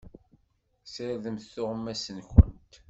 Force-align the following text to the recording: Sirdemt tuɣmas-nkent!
Sirdemt 0.93 1.49
tuɣmas-nkent! 1.53 2.73